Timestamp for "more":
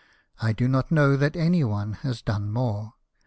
2.51-2.95